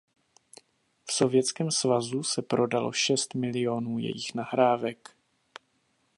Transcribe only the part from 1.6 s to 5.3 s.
svazu se prodalo šest milionů jejích nahrávek.